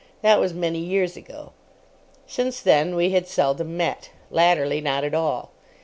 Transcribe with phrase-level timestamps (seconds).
[0.23, 1.51] That was many years ago.
[2.25, 4.09] Since then we had seldom met.
[4.31, 5.51] Latterly, not at all.